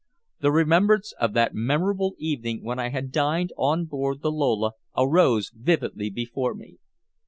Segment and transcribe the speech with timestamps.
[0.39, 5.51] The remembrance of that memorable evening when I had dined on board the Lola arose
[5.53, 6.79] vividly before me.